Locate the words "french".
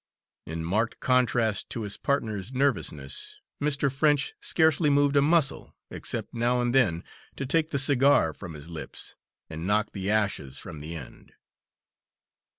3.93-4.33